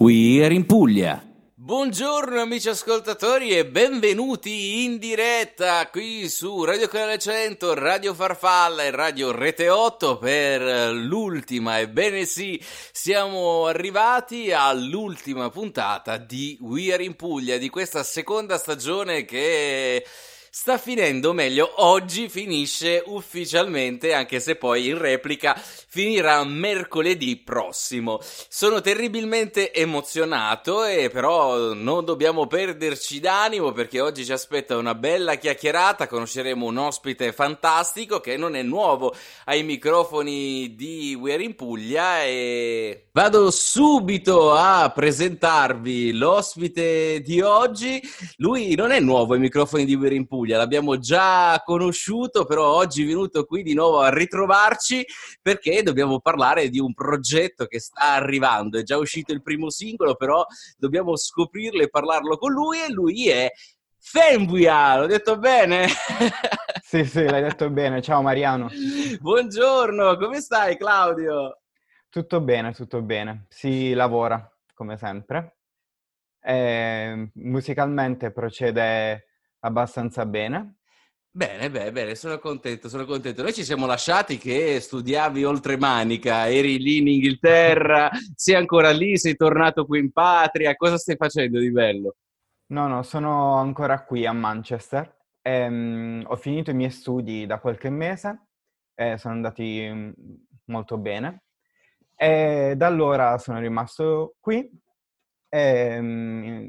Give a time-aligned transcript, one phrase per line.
[0.00, 1.27] We are in Puglia.
[1.68, 8.90] Buongiorno amici ascoltatori e benvenuti in diretta qui su Radio Canale 100, Radio Farfalla e
[8.90, 10.62] Radio Rete 8 per
[10.94, 12.58] l'ultima, ebbene sì,
[12.90, 20.06] siamo arrivati all'ultima puntata di We Are in Puglia, di questa seconda stagione che
[20.60, 28.18] sta finendo, meglio, oggi finisce ufficialmente, anche se poi in replica finirà mercoledì prossimo.
[28.48, 35.36] Sono terribilmente emozionato e però non dobbiamo perderci d'animo perché oggi ci aspetta una bella
[35.36, 42.24] chiacchierata, conosceremo un ospite fantastico che non è nuovo ai microfoni di We're in Puglia
[42.24, 48.00] e vado subito a presentarvi l'ospite di oggi.
[48.38, 53.02] Lui non è nuovo ai microfoni di We're in Puglia, l'abbiamo già conosciuto, però oggi
[53.02, 55.04] è venuto qui di nuovo a ritrovarci
[55.42, 58.78] perché dobbiamo parlare di un progetto che sta arrivando.
[58.78, 60.44] È già uscito il primo singolo, però
[60.76, 63.50] dobbiamo scoprirlo e parlarlo con lui e lui è
[64.00, 65.86] Fembuia, l'ho detto bene?
[66.88, 68.00] Sì, sì, l'hai detto bene.
[68.00, 68.70] Ciao Mariano.
[69.20, 71.60] Buongiorno, come stai Claudio?
[72.08, 73.44] Tutto bene, tutto bene.
[73.50, 75.58] Si lavora, come sempre.
[76.40, 79.27] E, musicalmente procede
[79.60, 80.78] abbastanza bene.
[81.30, 83.42] Bene, bene, bene, sono contento, sono contento.
[83.42, 89.16] Noi ci siamo lasciati che studiavi oltre Manica, eri lì in Inghilterra, sei ancora lì,
[89.18, 92.16] sei tornato qui in patria, cosa stai facendo di bello?
[92.70, 95.16] No, no, sono ancora qui a Manchester.
[95.42, 98.48] Ehm, ho finito i miei studi da qualche mese
[98.94, 100.10] e sono andati mm,
[100.66, 101.44] molto bene.
[102.16, 104.68] E da allora sono rimasto qui
[105.48, 106.68] e, mm,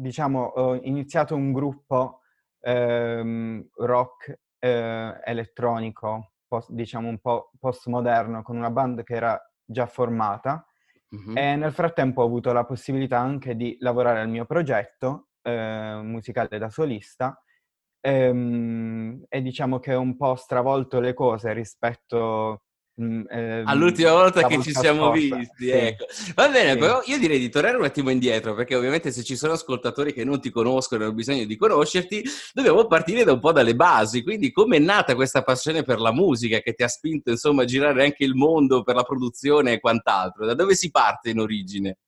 [0.00, 2.20] diciamo, ho iniziato un gruppo
[2.60, 9.86] ehm, rock eh, elettronico, post- diciamo un po' postmoderno, con una band che era già
[9.86, 10.66] formata.
[11.10, 11.36] Mhm.
[11.36, 16.58] E nel frattempo ho avuto la possibilità anche di lavorare al mio progetto eh, musicale
[16.58, 17.42] da solista
[18.00, 22.64] ehm, e diciamo che ho un po' stravolto le cose rispetto
[22.98, 25.36] ehm, All'ultima volta che ci siamo scorsa.
[25.36, 25.76] visti, Sì.
[25.76, 26.06] ecco.
[26.34, 26.78] Va bene, Sì.
[26.78, 30.24] però io direi di tornare un attimo indietro, perché ovviamente se ci sono ascoltatori che
[30.24, 32.22] non ti conoscono e hanno bisogno di conoscerti,
[32.54, 34.22] dobbiamo partire da un po' dalle basi.
[34.22, 37.64] Quindi, come è nata questa passione per la musica che ti ha spinto, insomma, a
[37.66, 40.46] girare anche il mondo per la produzione e quant'altro?
[40.46, 41.98] Da dove si parte in origine?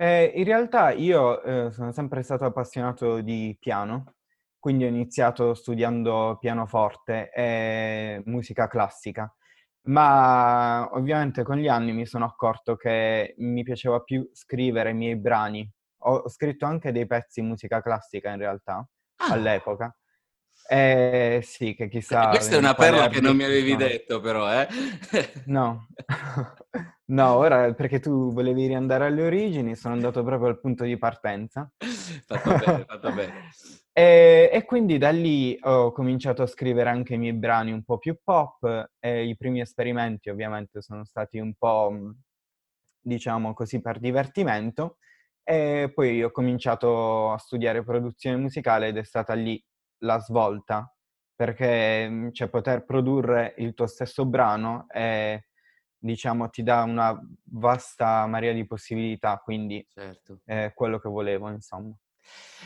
[0.00, 4.14] Eh, in realtà io eh, sono sempre stato appassionato di piano,
[4.60, 9.32] quindi ho iniziato studiando pianoforte e musica classica,
[9.88, 15.16] ma ovviamente con gli anni mi sono accorto che mi piaceva più scrivere i miei
[15.16, 15.68] brani.
[16.02, 19.32] Ho scritto anche dei pezzi in musica classica in realtà Ah.
[19.32, 19.92] all'epoca.
[20.70, 23.86] Eh, sì, che chissà Questa è una perla che non mi avevi sono.
[23.86, 24.68] detto, però, eh?
[25.46, 25.86] No,
[27.06, 31.70] no, ora perché tu volevi riandare alle origini, sono andato proprio al punto di partenza.
[32.26, 33.32] fatto bene, fatto bene.
[33.98, 37.98] E, e quindi da lì ho cominciato a scrivere anche i miei brani un po'
[37.98, 42.12] più pop e i primi esperimenti ovviamente sono stati un po',
[43.00, 44.98] diciamo così, per divertimento
[45.42, 49.60] e poi ho cominciato a studiare produzione musicale ed è stata lì
[50.04, 50.94] la svolta
[51.34, 55.40] perché cioè, poter produrre il tuo stesso brano è,
[55.98, 57.18] diciamo, ti dà una
[57.50, 60.40] vasta marea di possibilità, quindi Certo.
[60.44, 61.96] è quello che volevo, insomma.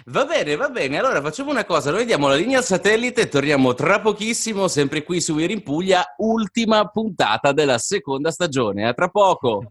[0.07, 0.99] Va bene, va bene.
[0.99, 5.05] Allora facciamo una cosa: noi diamo la linea al satellite e torniamo tra pochissimo, sempre
[5.05, 8.89] qui su We're in Puglia, ultima puntata della seconda stagione.
[8.89, 9.71] A tra poco.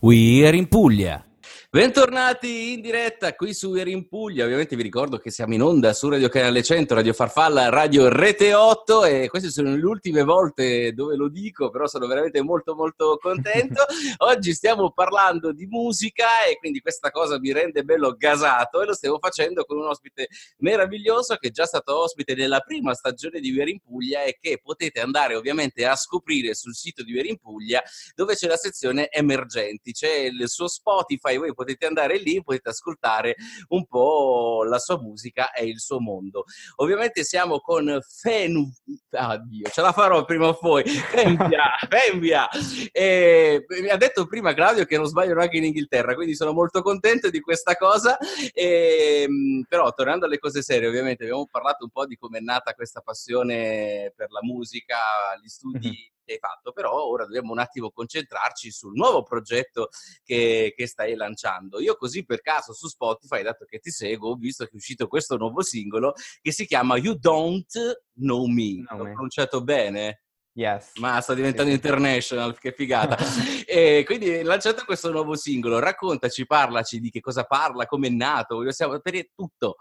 [0.00, 1.27] We are in Puglia.
[1.70, 5.92] Bentornati in diretta qui su Eri in Puglia, ovviamente vi ricordo che siamo in onda
[5.92, 10.94] su Radio Canale 100, Radio Farfalla, Radio Rete 8 e queste sono le ultime volte
[10.94, 13.84] dove lo dico, però sono veramente molto molto contento.
[14.24, 18.94] Oggi stiamo parlando di musica e quindi questa cosa mi rende bello gasato e lo
[18.94, 20.28] stiamo facendo con un ospite
[20.60, 24.58] meraviglioso che è già stato ospite nella prima stagione di Eri in Puglia e che
[24.62, 27.82] potete andare ovviamente a scoprire sul sito di Eri in Puglia
[28.14, 33.34] dove c'è la sezione emergenti, c'è il suo Spotify, voi potete andare lì, potete ascoltare
[33.70, 36.44] un po' la sua musica e il suo mondo.
[36.76, 38.70] Ovviamente siamo con Fenu,
[39.10, 42.48] addio, ce la farò prima o poi, Fembia, Fembia.
[42.92, 46.80] E mi ha detto prima Claudio che non sbagliano anche in Inghilterra, quindi sono molto
[46.80, 48.16] contento di questa cosa.
[48.52, 52.42] E, ehm, però tornando alle cose serie, ovviamente abbiamo parlato un po' di come è
[52.42, 54.96] nata questa passione per la musica,
[55.42, 59.88] gli studi mm-hmm che hai fatto, però ora dobbiamo un attimo concentrarci sul nuovo progetto
[60.22, 61.80] che, che, stai lanciando.
[61.80, 65.06] Io così per caso su Spotify, dato che ti seguo, ho visto che è uscito
[65.08, 68.84] questo nuovo singolo che si chiama You Don't Know Me.
[68.88, 70.24] No, L'ho pronunciato bene?
[70.52, 70.96] Yes.
[70.96, 71.76] Ma sta diventando sì.
[71.76, 73.16] international, che figata.
[73.64, 78.10] e quindi hai lanciato questo nuovo singolo, raccontaci, parlaci di che cosa parla, come è
[78.10, 79.76] nato, voglio sapere tutto.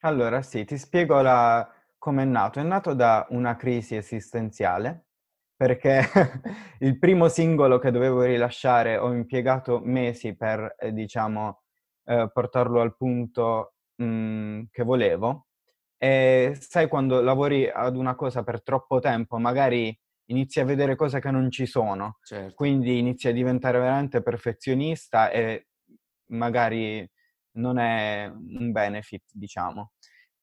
[0.00, 1.66] Allora sì, ti spiego la...
[1.98, 2.58] come è nato.
[2.58, 5.06] È nato da una crisi esistenziale
[5.62, 6.02] perché
[6.80, 11.62] il primo singolo che dovevo rilasciare ho impiegato mesi per, eh, diciamo,
[12.06, 15.46] eh, portarlo al punto mh, mm, che volevo.
[15.96, 19.96] E sai quando lavori ad una cosa per troppo tempo, magari
[20.30, 22.54] inizi a vedere cose che non ci sono, certo.
[22.56, 25.68] quindi inizi a diventare veramente perfezionista e
[26.32, 27.08] magari
[27.52, 29.92] non è un benefit, diciamo.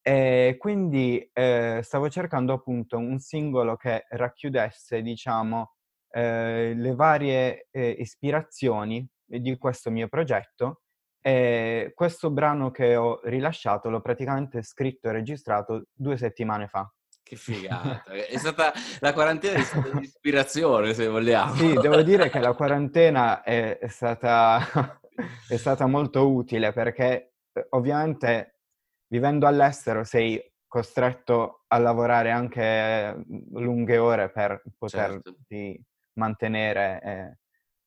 [0.09, 5.75] E quindi eh, stavo cercando appunto un singolo che racchiudesse, diciamo,
[6.09, 10.81] eh, le varie eh, ispirazioni di questo mio progetto.
[11.21, 16.91] E questo brano che ho rilasciato l'ho praticamente scritto e registrato due settimane fa.
[17.21, 18.01] Che figata!
[18.05, 19.59] È stata la quarantena
[19.93, 21.53] di ispirazione, se vogliamo.
[21.53, 24.99] Sì, devo dire che la quarantena è, stata,
[25.47, 28.55] è stata molto utile perché eh, ovviamente
[29.09, 35.39] vivendo all'estero sei costretto a lavorare anche mhmm, lunghe ore per poterti certo.
[36.13, 37.37] mantenere eh,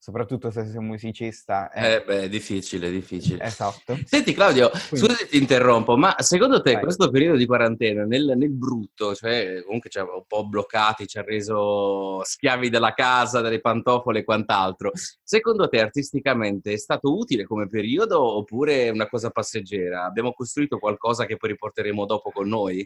[0.03, 1.71] soprattutto se sei un musicista.
[1.71, 1.95] È...
[1.95, 3.45] Eh beh, è difficile, difficile.
[3.45, 3.97] Esatto.
[4.05, 4.97] Senti Claudio, Quindi...
[4.97, 6.83] scusa se ti interrompo, ma secondo te Vai.
[6.83, 11.19] questo periodo di quarantena, nel, nel, brutto, cioè comunque ci ha un po' bloccati, ci
[11.19, 14.91] ha reso schiavi della casa, delle pantofole e quant'altro,
[15.23, 20.03] secondo te artisticamente è stato utile come periodo oppure una cosa passeggera?
[20.03, 22.85] Abbiamo costruito qualcosa che poi riporteremo dopo con noi?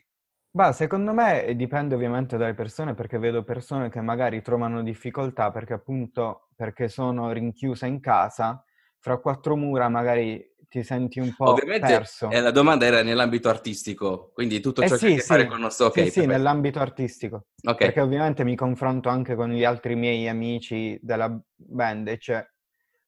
[0.56, 5.74] Bah, secondo me dipende ovviamente dalle persone, perché vedo persone che magari trovano difficoltà perché
[5.74, 8.64] appunto perché sono rinchiuse in casa,
[8.98, 12.30] fra quattro mura magari ti senti un po' Ovviamente perso.
[12.30, 15.20] Eh, la domanda era nell'ambito artistico, quindi tutto ciò eh sì, che ha a che
[15.20, 15.26] sì.
[15.26, 15.86] fare con il nostro...
[15.88, 17.48] Okay, sì, sì, nell'ambito artistico.
[17.62, 17.76] Okay.
[17.88, 22.42] Perché ovviamente mi confronto anche con gli altri miei amici della band, cioè...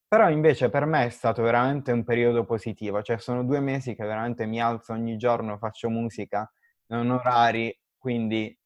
[0.07, 4.05] Però invece per me è stato veramente un periodo positivo, cioè sono due mesi che
[4.05, 6.51] veramente mi alzo ogni giorno, faccio musica,
[6.89, 8.57] non orari, quindi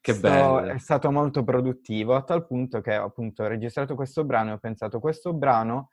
[0.00, 0.72] che sto, bello.
[0.72, 4.58] è stato molto produttivo a tal punto che appunto ho registrato questo brano e ho
[4.58, 5.88] pensato questo brano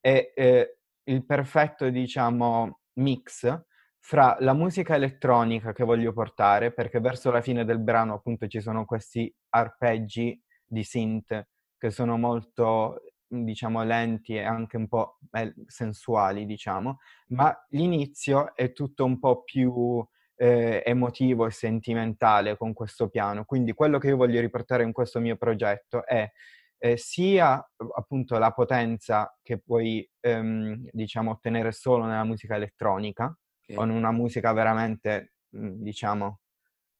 [0.00, 3.66] è eh, il perfetto, diciamo, mix
[4.00, 8.60] fra la musica elettronica che voglio portare, perché verso la fine del brano appunto ci
[8.60, 15.52] sono questi arpeggi di synth che sono molto, diciamo, lenti e anche un po' eh,
[15.66, 20.02] sensuali, diciamo, ma l'inizio è tutto un po' più
[20.38, 23.44] eh, emotivo e sentimentale con questo piano.
[23.44, 26.30] Quindi quello che io voglio riportare in questo mio progetto è
[26.80, 33.76] eh, sia appunto la potenza che puoi ehm, diciamo ottenere solo nella musica elettronica okay.
[33.76, 36.40] o in una musica veramente mhmm, diciamo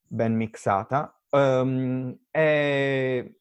[0.02, 3.38] ben mixata um, e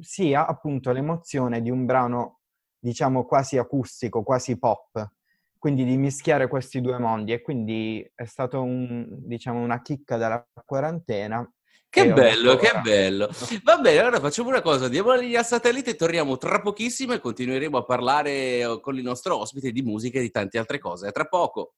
[0.00, 2.40] sia appunto l'emozione di un brano
[2.78, 5.12] diciamo quasi acustico, quasi pop
[5.60, 10.42] quindi di mischiare questi due mondi e quindi è stato un, diciamo, una chicca della
[10.64, 11.46] quarantena.
[11.86, 13.28] Che bello, che bello.
[13.62, 17.20] Va bene, allora facciamo una cosa, diamo la linea satellite e torniamo tra pochissimo e
[17.20, 21.08] continueremo a parlare eh, con il nostro ospite di musica e di tante altre cose.
[21.08, 21.74] A tra poco.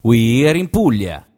[0.00, 1.31] We are in Puglia.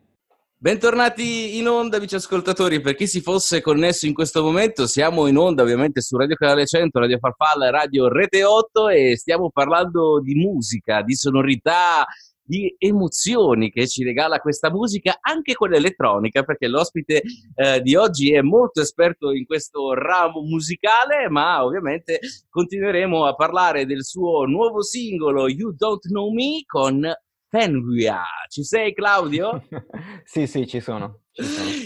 [0.65, 2.81] Bentornati in onda, amici ascoltatori.
[2.81, 6.65] Per chi si fosse connesso in questo momento, siamo in onda ovviamente su Radio Canale
[6.65, 12.07] 100, Radio Farfalla, Radio Rete 8 e stiamo parlando di musica, di sonorità
[12.43, 17.21] di emozioni che ci regala questa musica, anche quella elettronica, perché l'ospite
[17.57, 23.85] eh, di oggi è molto esperto in questo ramo musicale, ma ovviamente continueremo a parlare
[23.85, 27.07] del suo nuovo singolo You Don't Know Me con
[27.55, 28.25] Fenwia.
[28.49, 29.63] Ci sei Claudio?
[30.25, 31.21] sì, sì, ci sono.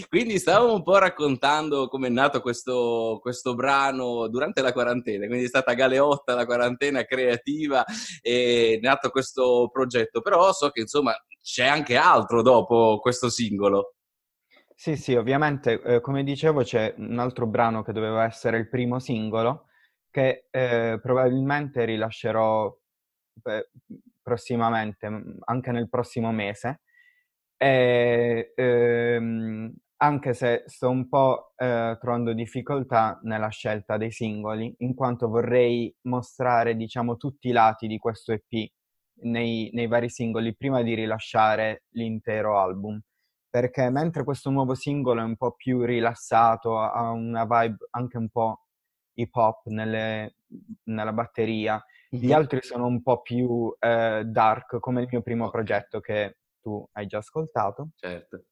[0.09, 5.45] Quindi stavamo un po' raccontando come è nato questo, questo, brano durante la quarantena, quindi
[5.45, 7.85] è stata galeotta la quarantena creativa
[8.21, 13.93] e è nato questo progetto, però so che insomma c'è anche altro dopo questo singolo.
[14.73, 18.97] Sì, sì, ovviamente, eh, come dicevo, c'è un altro brano che doveva essere il primo
[18.97, 19.65] singolo
[20.11, 22.75] che eh, probabilmente rilascerò
[24.21, 26.81] prossimamente, mm, anche nel prossimo mese.
[27.57, 34.93] E, ehm, anche se sto un po' eh, trovando difficoltà nella scelta dei singoli, in
[34.95, 38.71] quanto vorrei mostrare, diciamo, tutti i lati di questo EP
[39.23, 42.99] nei, nei vari singoli prima di rilasciare l'intero album.
[43.49, 48.29] Perché mentre questo nuovo singolo è un po' più rilassato, ha una vibe anche un
[48.29, 48.61] po'
[49.15, 55.21] hip hop nella batteria, gli altri sono un po' più eh, dark, come il mio
[55.21, 57.89] primo progetto che tu hai già ascoltato.
[57.95, 58.45] Certo.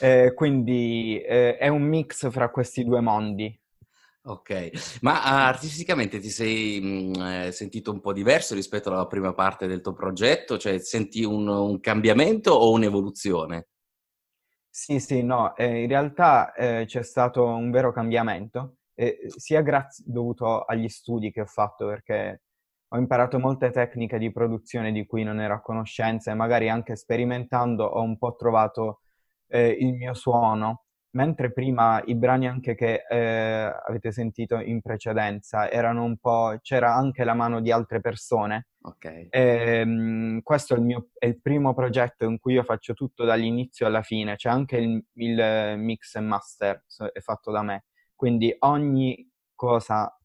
[0.00, 3.58] Eh, quindi eh, è un mix fra questi due mondi.
[4.24, 9.06] Ok, ma ah, artisticamente ti sei mh, mm, eh, sentito un po' diverso rispetto alla
[9.06, 10.58] prima parte del tuo progetto?
[10.58, 13.68] Cioè senti un, un cambiamento o un'evoluzione?
[14.68, 20.04] Sì, sì, no, eh, in realtà eh, c'è stato un vero cambiamento e sia grazie
[20.06, 22.42] dovuto agli studi che ho fatto perché
[22.88, 26.94] ho imparato molte tecniche di produzione di cui non ero a conoscenza e magari anche
[26.94, 29.00] sperimentando ho un po' trovato
[29.48, 35.68] eh, il mio suono, mentre prima i brani anche che eh, avete sentito in precedenza
[35.68, 38.68] erano un po', c'era anche la mano di altre persone.
[38.82, 39.04] Ok.
[39.04, 43.24] E, ehm, questo è il, mio, è il primo progetto in cui io faccio tutto
[43.24, 47.84] dall'inizio alla fine, c'è anche il, il mix e master è fatto da me.
[48.22, 50.16] Quindi ogni cosa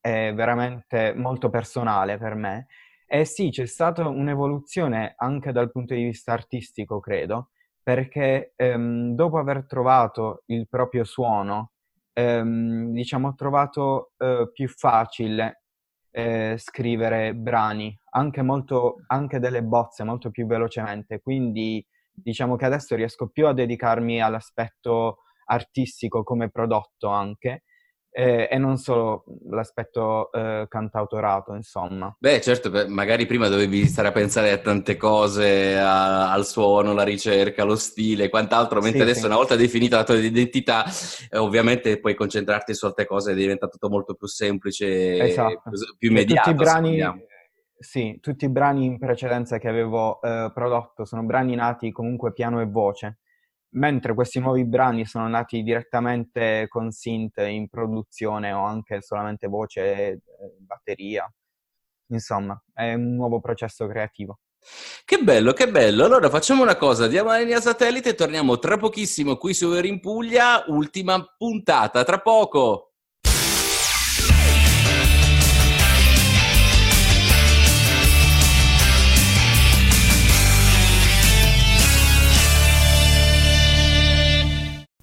[0.00, 2.68] è veramente molto personale per me.
[3.06, 7.50] E sì, c'è stata un'evoluzione anche dal punto di vista artistico, credo,
[7.82, 11.72] perché ehm, dopo aver trovato il proprio suono,
[12.14, 15.64] ehm, diciamo, ho trovato eh, più facile
[16.10, 21.20] eh, scrivere brani, anche, molto, anche delle bozze molto più velocemente.
[21.20, 27.62] Quindi diciamo che adesso riesco più a dedicarmi all'aspetto artistico come prodotto anche
[28.14, 32.14] eh, e non solo l'aspetto eh, cantautorato, insomma.
[32.18, 37.04] Beh, certo, magari prima dovevi stare a pensare a tante cose, a, al suono, la
[37.04, 39.26] ricerca, lo stile, quant'altro, mentre sì, adesso sì.
[39.26, 40.84] una volta definita la tua identità,
[41.30, 45.70] eh, ovviamente puoi concentrarti su altre cose, diventa tutto molto più semplice, esatto.
[45.70, 46.50] più, più immediato.
[46.50, 47.30] Tutti i brani...
[47.82, 52.60] Sì, tutti i brani in precedenza che avevo eh, prodotto sono brani nati comunque piano
[52.60, 53.18] e voce,
[53.72, 59.80] mentre questi nuovi brani sono nati direttamente con synth in produzione o anche solamente voce
[59.80, 60.20] e
[60.58, 61.32] batteria.
[62.08, 64.40] Insomma, è un nuovo processo creativo.
[65.04, 66.04] Che bello, che bello.
[66.04, 69.84] Allora facciamo una cosa, diamo la linea satellite e torniamo tra pochissimo qui su Over
[69.86, 72.91] in Puglia, ultima puntata, tra poco.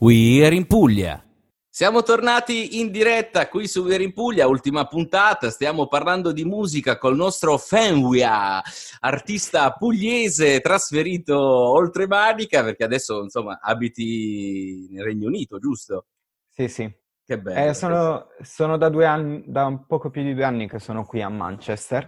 [0.01, 1.21] We Are in Puglia.
[1.67, 6.97] Siamo tornati in diretta qui su We're in Puglia, ultima puntata, stiamo parlando di musica
[6.97, 8.61] col nostro Fenwia,
[9.01, 16.05] artista pugliese trasferito oltre Manica, perché adesso insomma abiti nel Regno Unito, giusto?
[16.49, 16.89] Sì, sì.
[17.25, 17.69] Che bello.
[17.69, 21.03] Eh, sono, sono da, due anni, da un poco più di due anni che sono
[21.03, 22.05] qui a Manchester.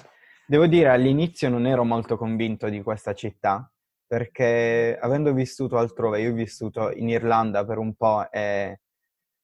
[0.48, 3.71] Devo dire, all'inizio non ero molto convinto di questa città,
[4.12, 8.82] perché avendo vissuto altrove, io ho vissuto in Irlanda per un po' e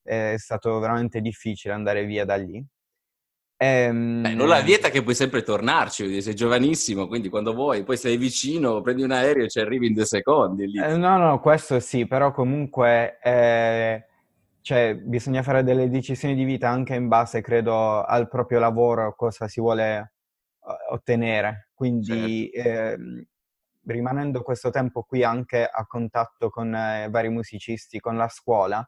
[0.03, 2.61] è stato veramente difficile andare via da lì.
[3.55, 7.85] E, ehm, Beh, non la vieta che puoi sempre tornarci, sei giovanissimo, quindi quando vuoi,
[7.85, 10.67] poi sei vicino, prendi un aereo e ci arrivi in due secondi.
[10.67, 10.83] Lì.
[10.83, 14.05] Eh, no, no, questo sì, però comunque eh,
[14.59, 19.47] cioè, bisogna fare delle decisioni di vita anche in base, credo, al proprio lavoro, cosa
[19.47, 20.11] si vuole
[20.89, 21.69] ottenere.
[21.73, 22.69] Quindi certo.
[22.69, 23.27] eh,
[23.87, 28.87] rimanendo questo tempo qui anche a contatto con eh, vari musicisti, con la scuola,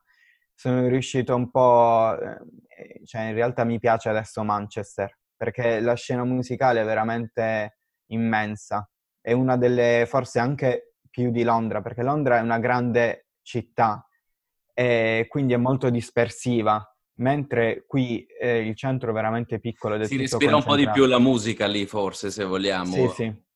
[0.54, 6.24] sono riuscito un po', eh, cioè in realtà mi piace adesso Manchester, perché la scena
[6.26, 8.90] musicale è veramente immensa,
[9.22, 14.06] è una delle, forse anche più di Londra, perché Londra è una grande città
[14.74, 20.04] e quindi è molto dispersiva, mentre qui eh, il centro è veramente piccolo.
[20.04, 22.94] si respira un po' di più la musica lì, forse, se vogliamo.
[22.94, 23.48] Sì, sì.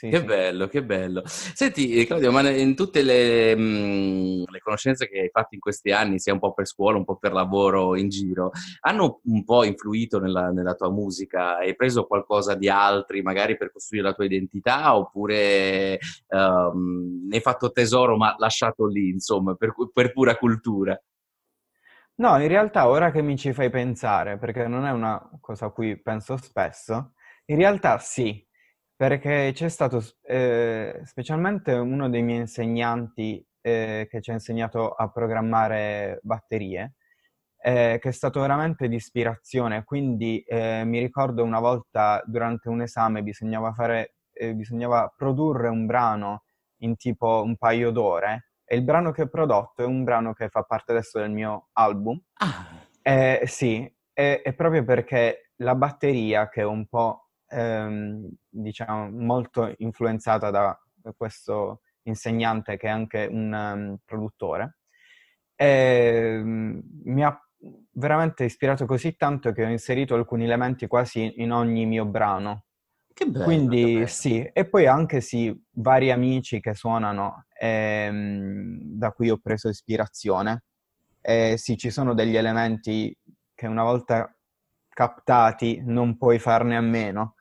[0.00, 0.24] Sì, che sì.
[0.24, 1.22] bello, che bello.
[1.26, 5.60] Senti, eh, Claudio, ma in tutte le, mh, mm, le, conoscenze che hai fatto in
[5.60, 9.44] questi anni, sia un po' per scuola, un po' per lavoro in giro, hanno un
[9.44, 11.58] po' influito nella, nella tua musica?
[11.58, 17.42] Hai preso qualcosa di altri, magari per costruire la tua identità, oppure um, ne hai
[17.42, 20.98] fatto tesoro ma lasciato lì, insomma, per, per pura cultura?
[22.14, 25.70] No, in realtà ora che mi ci fai pensare, perché non è una cosa a
[25.70, 27.12] cui penso spesso,
[27.44, 28.42] in realtà sì,
[29.00, 35.10] perché c'è stato eh, specialmente uno dei miei insegnanti eh, che ci ha insegnato a
[35.10, 36.96] programmare batterie,
[37.62, 39.84] eh, che è stato veramente di ispirazione.
[39.84, 45.86] Quindi eh, mi ricordo una volta durante un esame bisognava, fare, eh, bisognava produrre un
[45.86, 46.44] brano
[46.82, 50.50] in tipo un paio d'ore e il brano che ho prodotto è un brano che
[50.50, 52.20] fa parte adesso del mio album.
[52.34, 52.66] Ah.
[53.00, 57.19] Eh, sì, è, è proprio perché la batteria che è un po'
[57.50, 60.78] ehm, diciamo, molto influenzata da
[61.16, 64.78] questo insegnante che è anche un um, produttore.
[65.54, 67.38] E, um, mi ha
[67.92, 72.64] veramente ispirato così tanto che ho inserito alcuni elementi quasi in ogni mio brano.
[73.12, 74.06] Che bello, Quindi che bello.
[74.06, 80.64] sì, e poi anche sì, vari amici che suonano ehm, da cui ho preso ispirazione.
[81.20, 83.14] E sì, ci sono degli elementi
[83.54, 84.34] che una volta
[84.88, 87.34] captati non puoi farne a meno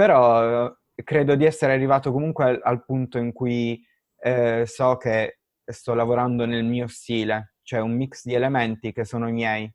[0.00, 3.84] però eh, credo di essere arrivato comunque al, al punto in cui
[4.18, 9.28] eh, so che sto lavorando nel mio stile, cioè un mix di elementi che sono
[9.28, 9.70] i miei.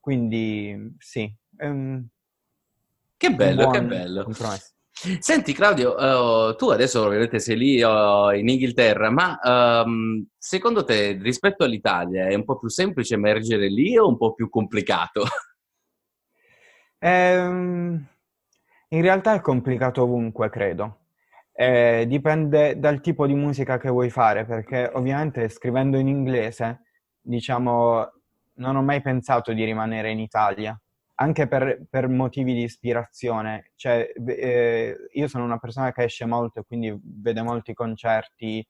[0.00, 1.32] Quindi sì.
[1.58, 2.04] Um,
[3.16, 4.24] che bello, che bello.
[4.24, 4.72] Compromesso.
[5.20, 9.38] Senti Claudio, uh, tu adesso ovviamente sei lì uh, in Inghilterra, ma
[9.84, 14.34] um, secondo te rispetto all'Italia è un po' più semplice emergere lì o un po'
[14.34, 15.22] più complicato?
[16.98, 18.08] Um,
[18.92, 20.98] in realtà è complicato ovunque, credo.
[21.52, 26.82] Eh, dipende dal tipo di musica che vuoi fare, perché ovviamente scrivendo in inglese,
[27.20, 28.10] diciamo,
[28.54, 30.78] non ho mai pensato di rimanere in Italia,
[31.14, 33.72] anche per, per motivi di ispirazione.
[33.76, 38.66] Cioè, eh, io sono una persona che esce molto e quindi vede molti concerti,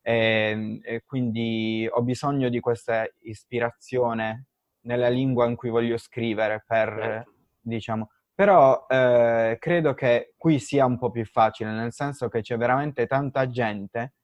[0.00, 4.46] e, e quindi ho bisogno di questa ispirazione
[4.82, 7.32] nella lingua in cui voglio scrivere per, certo.
[7.60, 12.58] diciamo, però eh, credo che qui sia un po' più facile, nel senso che c'è
[12.58, 14.16] veramente tanta gente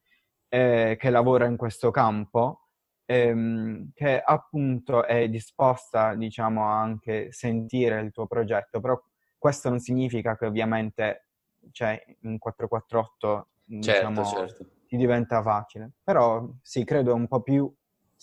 [0.47, 2.67] eh, che lavora in questo campo
[3.05, 9.01] ehm, che appunto è disposta, diciamo, a anche sentire il tuo progetto, però
[9.35, 11.29] questo non significa che ovviamente
[11.71, 14.65] cioè, in 448 diciamo, certo, certo.
[14.85, 15.93] ti diventa facile.
[16.03, 17.73] Però sì, credo un po' più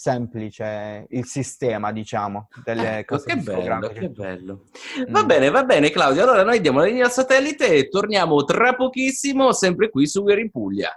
[0.00, 4.64] semplice il sistema, diciamo, delle ecco, cose che bello, che bello.
[4.98, 5.12] Mm.
[5.12, 8.74] Va bene, va bene Claudio, allora noi diamo la linea al satellite e torniamo tra
[8.74, 10.88] pochissimo sempre qui su We're in Puglia.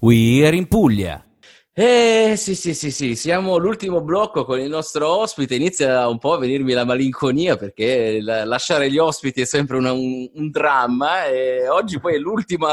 [0.00, 1.29] We're in Puglia.
[1.82, 6.34] Eh sì, sì, sì, sì, siamo all'ultimo blocco con il nostro ospite, inizia un po'
[6.34, 11.66] a venirmi la malinconia perché lasciare gli ospiti è sempre una, un, un, dramma e
[11.68, 12.68] oggi poi è l'ultimo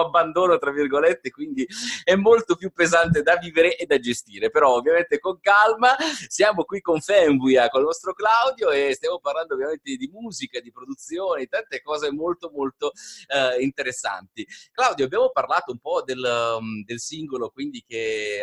[0.00, 1.64] abbandono, tra virgolette, quindi
[2.02, 5.94] è molto più pesante da vivere e da gestire, però ovviamente con calma,
[6.26, 10.72] siamo qui con Fembuia, con il nostro Claudio e stiamo parlando ovviamente di musica, di
[10.72, 12.90] produzione, tante cose molto molto
[13.28, 14.44] eh, interessanti.
[14.72, 17.98] Claudio, abbiamo parlato un po' del, del singolo, quindi che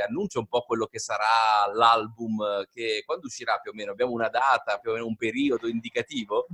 [0.08, 3.92] annuncia un po' quello che sarà l'album, che quando uscirà più o meno?
[3.92, 6.48] Abbiamo una data, più o meno un periodo indicativo?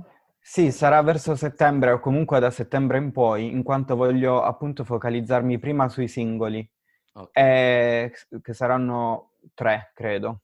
[0.46, 5.58] Sì, sarà verso settembre o comunque da settembre in poi, in quanto voglio appunto focalizzarmi
[5.58, 6.70] prima sui singoli,
[7.14, 7.42] okay.
[7.42, 8.12] e,
[8.42, 10.42] che saranno tre, credo,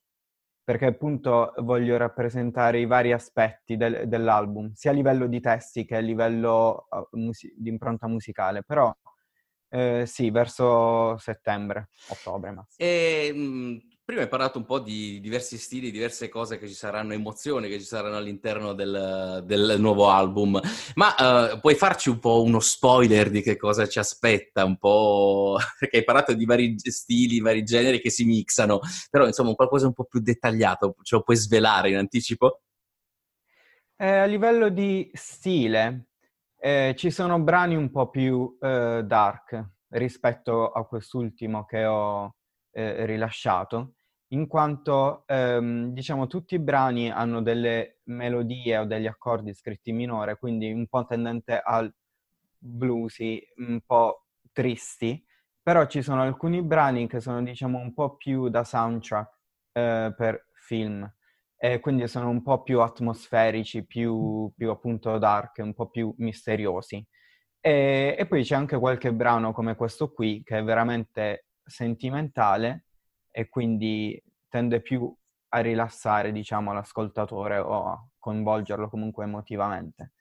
[0.63, 5.97] perché appunto voglio rappresentare i vari aspetti del, dell'album, sia a livello di testi che
[5.97, 8.91] a livello uh, mus- di impronta musicale, però
[9.73, 12.53] eh, sì, verso settembre, ottobre.
[12.75, 16.73] E, mh, mm, prima hai parlato un po' di diversi stili, diverse cose che ci
[16.73, 20.59] saranno, emozioni che ci saranno all'interno del, del nuovo album,
[20.95, 25.57] ma uh, puoi farci un po' uno spoiler di che cosa ci aspetta, un po'
[25.79, 29.93] perché hai parlato di vari stili, vari generi che si mixano, però insomma qualcosa un
[29.93, 32.63] po' più dettagliato, ce lo puoi svelare in anticipo?
[33.95, 36.07] Eh, a livello di stile,
[36.63, 42.35] eh, ci sono brani un po' più eh, dark rispetto a quest'ultimo che ho
[42.71, 43.95] eh, rilasciato,
[44.27, 49.95] in quanto ehm, diciamo tutti i brani hanno delle melodie o degli accordi scritti in
[49.95, 51.91] minore, quindi un po' tendente al
[52.59, 55.21] bluesy, un po' tristi,
[55.63, 59.37] però ci sono alcuni brani che sono diciamo un po' più da soundtrack
[59.71, 61.11] eh, per film
[61.63, 67.05] e quindi sono un po' più atmosferici, più, più appunto dark, un po' più misteriosi.
[67.59, 72.85] E, e, poi c'è anche qualche brano come questo qui che è veramente sentimentale
[73.29, 74.19] e quindi
[74.49, 75.15] tende più
[75.49, 80.13] a rilassare, diciamo, l'ascoltatore o a coinvolgerlo comunque emotivamente.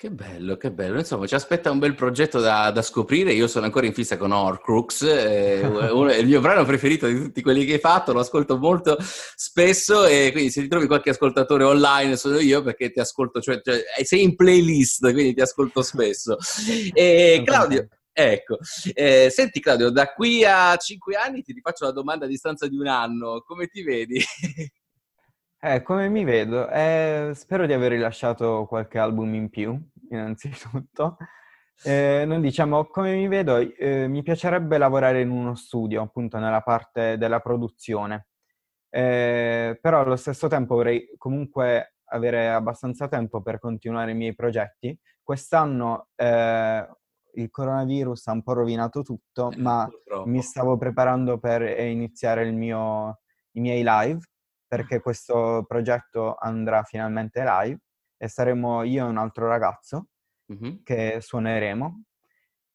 [0.00, 0.96] Che bello, che bello.
[0.96, 3.32] Insomma, ci aspetta un bel progetto da, da scoprire.
[3.32, 7.42] Io sono ancora in fissa con Horcrux, eh, è il mio brano preferito di tutti
[7.42, 11.64] quelli che hai fatto, lo ascolto molto spesso e quindi se ti trovi qualche ascoltatore
[11.64, 16.36] online sono io perché ti ascolto, cioè, cioè sei in playlist, quindi ti ascolto spesso.
[16.94, 18.58] E Claudio, Ecco,
[18.94, 22.76] eh, senti Claudio, da qui a cinque anni ti faccio la domanda a distanza di
[22.76, 24.20] un anno, come ti vedi?
[25.60, 26.68] Eh, come mi vedo?
[26.70, 29.76] Eh, spero di aver rilasciato qualche album in più,
[30.10, 31.16] innanzitutto.
[31.82, 36.60] Eh, non diciamo come mi vedo, eh, mi piacerebbe lavorare in uno studio, appunto nella
[36.60, 38.28] parte della produzione,
[38.88, 44.96] eh, però allo stesso tempo vorrei comunque avere abbastanza tempo per continuare i miei progetti.
[45.22, 46.88] Quest'anno eh,
[47.34, 50.28] il coronavirus ha un po' rovinato tutto, ma Purtroppo.
[50.28, 53.20] mi stavo preparando per iniziare mio,
[53.52, 54.20] i miei live
[54.68, 57.80] perché questo progetto andrà finalmente live
[58.16, 60.08] e saremo io e un altro ragazzo
[60.52, 60.82] mm-hmm.
[60.84, 62.02] che suoneremo.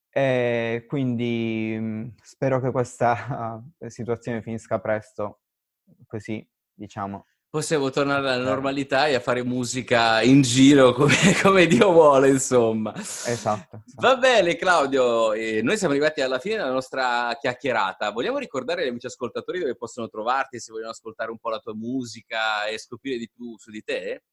[0.09, 5.41] E quindi mm, spero che questa situazione finisca presto,
[6.05, 11.91] così diciamo possiamo tornare alla normalità e a fare musica in giro come, come Dio
[11.91, 12.95] vuole, insomma.
[12.95, 13.83] Esatto, esatto.
[13.97, 18.09] Va bene, Claudio, eh, noi siamo arrivati alla fine della nostra chiacchierata.
[18.09, 21.75] Vogliamo ricordare agli amici ascoltatori dove possono trovarti se vogliono ascoltare un po' la tua
[21.75, 24.23] musica e scoprire di più su di te?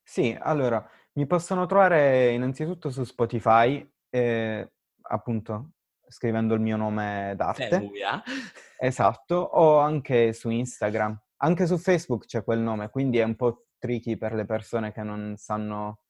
[0.00, 5.70] Sì, allora, mi possono trovare innanzitutto su Spotify, eh, appunto,
[6.06, 7.90] scrivendo il mio nome d'arte.
[7.90, 11.20] Eh, esatto, o anche su Instagram.
[11.44, 15.02] Anche su Facebook c'è quel nome, quindi è un po' tricky per le persone che
[15.02, 16.02] non sanno...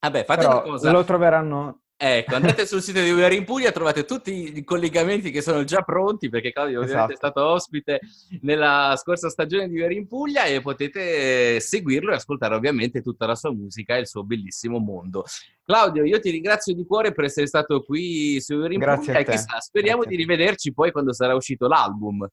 [0.00, 0.90] Vabbè, fate Però una cosa.
[0.92, 1.82] Lo troveranno...
[2.00, 5.82] Ecco, andate sul sito di Uber in Puglia, trovate tutti i collegamenti che sono già
[5.82, 7.26] pronti, perché Claudio ovviamente esatto.
[7.26, 8.00] è stato ospite
[8.42, 13.34] nella scorsa stagione di Uber in Puglia e potete seguirlo e ascoltare ovviamente tutta la
[13.34, 15.24] sua musica e il suo bellissimo mondo.
[15.64, 19.18] Claudio, io ti ringrazio di cuore per essere stato qui su Uber in Grazie Puglia
[19.18, 22.24] e chissà, speriamo Grazie di rivederci poi quando sarà uscito l'album.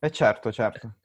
[0.00, 0.96] Eh certo, certo.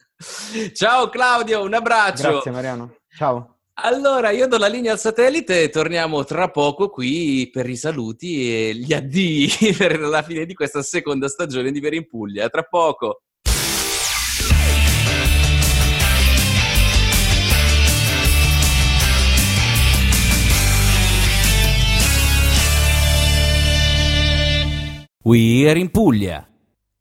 [0.74, 2.30] Ciao Claudio, un abbraccio.
[2.30, 2.96] Grazie Mariano.
[3.16, 3.58] Ciao.
[3.76, 8.70] Allora, io do la linea al satellite e torniamo tra poco qui per i saluti
[8.70, 12.48] e gli addii per la fine di questa seconda stagione di Veri in Puglia.
[12.50, 13.24] Tra poco.
[25.24, 26.53] We are in Puglia.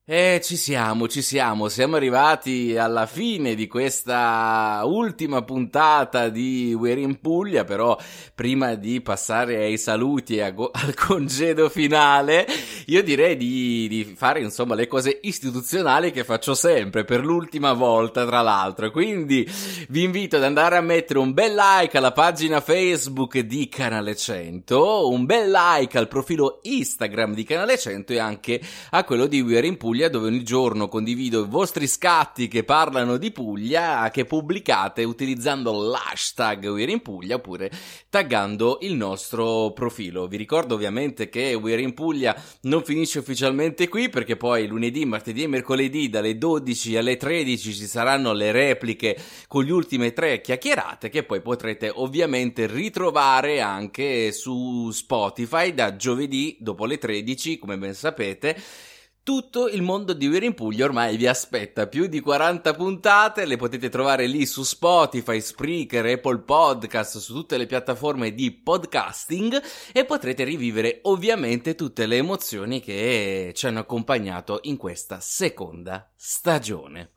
[0.04, 7.00] Eh, ci siamo, ci siamo, siamo arrivati alla fine di questa ultima puntata di We're
[7.00, 7.96] in Puglia, però
[8.34, 12.48] prima di passare ai saluti e go- al congedo finale,
[12.86, 18.26] io direi di, di, fare insomma le cose istituzionali che faccio sempre, per l'ultima volta
[18.26, 19.48] tra l'altro, quindi
[19.88, 25.08] vi invito ad andare a mettere un bel like alla pagina Facebook di Canale 100,
[25.10, 28.60] un bel like al profilo Instagram di Canale 100 e anche
[28.90, 32.64] a quello di We're in Puglia Puglia, dove ogni giorno condivido i vostri scatti che
[32.64, 37.70] parlano di Puglia, che pubblicate utilizzando l'hashtag We're in Puglia oppure
[38.09, 40.26] taggando il nostro profilo.
[40.28, 45.42] Vi ricordo ovviamente che We're in Puglia non finisce ufficialmente qui perché poi lunedì, martedì
[45.42, 49.14] e mercoledì dalle 12 alle 13 ci saranno le repliche
[49.46, 56.57] con le ultime tre chiacchierate che poi potrete ovviamente ritrovare anche su Spotify da giovedì
[56.61, 58.90] dopo le 13, come ben sapete
[59.24, 63.56] tutto il mondo di We're in Puglia ormai vi aspetta, più di 40 puntate, le
[63.56, 70.04] potete trovare lì su Spotify, Spreaker, Apple Podcast, su tutte le piattaforme di podcasting e
[70.04, 77.11] potrete rivivere ovviamente tutte le emozioni che ci hanno accompagnato in questa seconda stagione.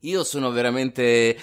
[0.00, 1.36] Io sono veramente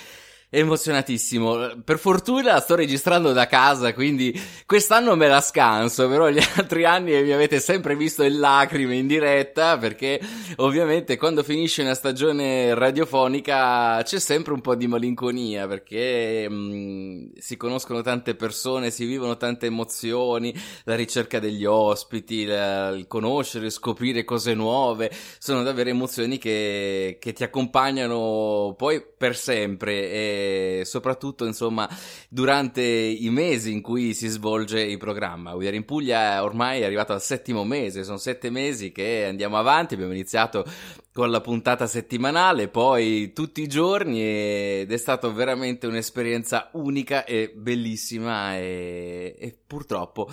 [0.56, 1.82] emozionatissimo.
[1.84, 4.34] Per fortuna sto registrando da casa, quindi
[4.65, 9.08] quest'anno me la scanso, però gli altri anni mi avete sempre visto in lacrime in
[9.08, 10.20] diretta, perché
[10.58, 17.26] ovviamente quando finisce una stagione radiofonica c'è sempre un po' di malinconia, perché mh, mm,
[17.38, 20.54] si conoscono tante persone, si vivono tante emozioni,
[20.86, 27.34] la ricerca degli ospiti, la, il conoscere, scoprire cose nuove, sono davvero emozioni che, che
[27.34, 30.12] ti accompagnano poi per sempre.
[30.12, 31.89] E e soprattutto insomma
[32.29, 35.53] durante i mesi in cui si svolge il programma.
[35.55, 39.58] We Are in Puglia ormai è arrivato al settimo mese, sono sette mesi che andiamo
[39.58, 40.65] avanti, abbiamo iniziato
[41.12, 47.51] con la puntata settimanale, poi tutti i giorni ed è stata veramente un'esperienza unica e
[47.55, 50.29] bellissima e, e purtroppo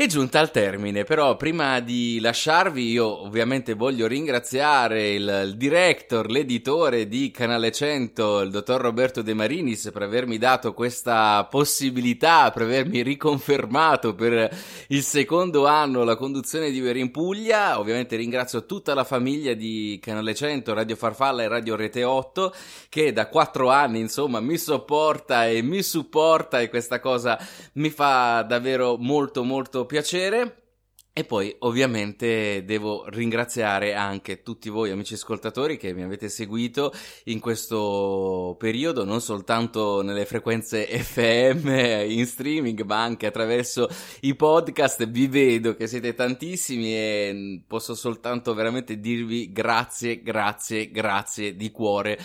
[0.00, 6.30] è giunta al termine, però prima di lasciarvi io ovviamente voglio ringraziare il, il, director,
[6.30, 12.62] l'editore di Canale 100, il dottor Roberto De Marinis per avermi dato questa possibilità, per
[12.62, 14.48] avermi riconfermato per
[14.88, 17.78] il secondo anno la conduzione di Vero in Puglia.
[17.78, 22.54] Ovviamente ringrazio tutta la famiglia di Canale 100, Radio Farfalla e Radio Rete 8
[22.88, 27.38] che da quattro anni insomma mi sopporta e mi supporta e questa cosa
[27.74, 30.54] mi fa davvero molto molto piacere.
[31.12, 36.92] E poi ovviamente devo ringraziare anche tutti voi amici ascoltatori che mi avete seguito
[37.24, 41.66] in questo periodo, non soltanto nelle frequenze FM
[42.08, 43.88] in streaming, ma anche attraverso
[44.20, 45.10] i podcast.
[45.10, 52.18] Vi vedo che siete tantissimi e posso soltanto veramente dirvi grazie, grazie, grazie di cuore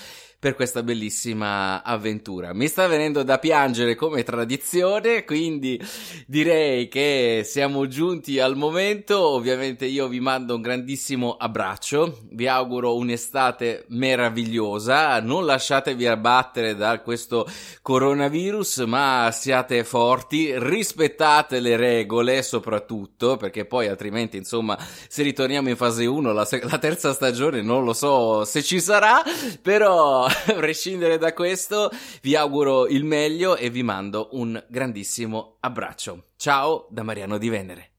[0.46, 2.54] per questa bellissima avventura.
[2.54, 5.84] Mi sta venendo da piangere come tradizione, quindi
[6.28, 9.20] direi che siamo giunti al momento.
[9.20, 17.00] Ovviamente io vi mando un grandissimo abbraccio, vi auguro un'estate meravigliosa, non lasciatevi abbattere da
[17.00, 17.48] questo
[17.82, 24.78] coronavirus, ma siate forti, rispettate le regole soprattutto, perché poi altrimenti insomma
[25.08, 29.24] se ritorniamo in fase 1 la, la terza stagione non lo so se ci sarà,
[29.64, 31.90] però a prescindere da questo,
[32.22, 36.26] vi auguro il meglio e vi mando un grandissimo abbraccio.
[36.36, 37.90] Ciao da Mariano di Venere.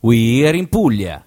[0.00, 1.26] We are in Puglia.